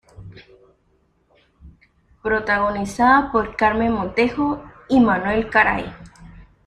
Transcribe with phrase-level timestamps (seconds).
[2.23, 5.93] Protagonizada por Carmen Montejo y Manuel Garay.